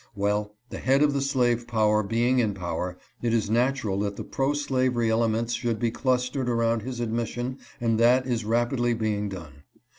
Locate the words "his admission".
6.81-7.59